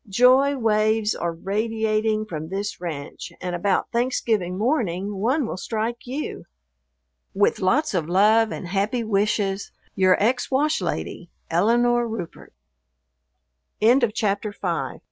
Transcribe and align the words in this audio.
Joy 0.09 0.57
waves 0.57 1.13
are 1.13 1.31
radiating 1.31 2.25
from 2.25 2.49
this 2.49 2.81
ranch 2.81 3.31
and 3.39 3.55
about 3.55 3.91
Thanksgiving 3.91 4.57
morning 4.57 5.17
one 5.17 5.45
will 5.45 5.57
strike 5.57 6.07
you. 6.07 6.45
With 7.35 7.59
lots 7.59 7.93
of 7.93 8.09
love 8.09 8.51
and 8.51 8.67
happy 8.69 9.03
wishes, 9.03 9.71
Your 9.93 10.17
ex 10.19 10.47
Washlady, 10.49 11.29
ELINORE 11.51 12.07
RUPERT. 12.07 12.51
VI 13.79 13.85
A 13.87 13.99
THANKSGIVING 13.99 14.11
DAY 14.11 14.11
WEDDING 14.11 14.53
DEAR 14.59 14.59
MRS. 14.59 14.99